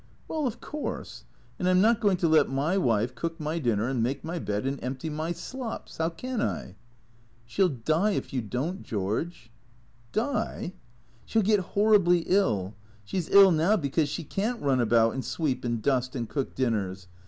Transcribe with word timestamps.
"Well— 0.27 0.47
of 0.47 0.59
course. 0.61 1.25
And 1.59 1.67
I 1.69 1.71
'm 1.73 1.79
not 1.79 1.99
going 1.99 2.17
to 2.17 2.27
let 2.27 2.49
my 2.49 2.75
wife 2.75 3.13
cook 3.13 3.39
my 3.39 3.59
dinner 3.59 3.87
and 3.87 4.01
make 4.01 4.23
my 4.23 4.39
bed 4.39 4.65
and 4.65 4.83
empty 4.83 5.11
my 5.11 5.31
slops. 5.31 5.97
How 5.97 6.09
can 6.09 6.41
I?"" 6.41 6.75
She 7.45 7.61
'11 7.61 7.81
die 7.85 8.11
if 8.13 8.33
you 8.33 8.41
don't, 8.41 8.81
George," 8.81 9.51
"Die?"" 10.11 10.73
She 11.27 11.37
'11 11.37 11.47
get 11.55 11.63
horribly 11.73 12.23
ill. 12.25 12.73
She 13.05 13.19
's 13.19 13.29
ill 13.29 13.51
now 13.51 13.77
because 13.77 14.09
she 14.09 14.23
can't 14.23 14.59
run 14.59 14.81
about 14.81 15.13
and 15.13 15.23
sweep 15.23 15.63
and 15.63 15.83
dust 15.83 16.15
and 16.15 16.27
cook 16.27 16.55
dinners. 16.55 17.07